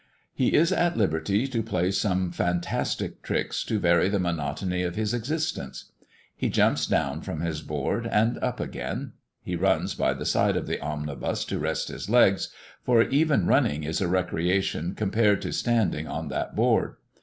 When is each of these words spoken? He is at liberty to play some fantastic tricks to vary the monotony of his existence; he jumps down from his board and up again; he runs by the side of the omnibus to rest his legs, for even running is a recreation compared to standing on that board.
He 0.33 0.55
is 0.55 0.71
at 0.71 0.97
liberty 0.97 1.45
to 1.45 1.61
play 1.61 1.91
some 1.91 2.31
fantastic 2.31 3.21
tricks 3.21 3.63
to 3.65 3.77
vary 3.77 4.09
the 4.09 4.17
monotony 4.17 4.81
of 4.81 4.95
his 4.95 5.13
existence; 5.13 5.91
he 6.35 6.49
jumps 6.49 6.87
down 6.87 7.21
from 7.21 7.41
his 7.41 7.61
board 7.61 8.07
and 8.11 8.39
up 8.39 8.59
again; 8.59 9.11
he 9.43 9.55
runs 9.55 9.93
by 9.93 10.15
the 10.15 10.25
side 10.25 10.57
of 10.57 10.65
the 10.65 10.81
omnibus 10.81 11.45
to 11.45 11.59
rest 11.59 11.89
his 11.89 12.09
legs, 12.09 12.51
for 12.83 13.03
even 13.03 13.45
running 13.45 13.83
is 13.83 14.01
a 14.01 14.07
recreation 14.07 14.95
compared 14.95 15.39
to 15.43 15.53
standing 15.53 16.07
on 16.07 16.29
that 16.29 16.55
board. 16.55 16.95